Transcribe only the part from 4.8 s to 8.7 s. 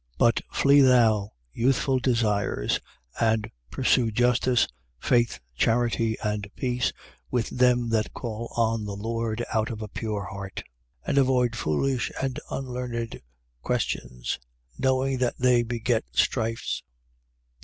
faith, charity and peace with them that call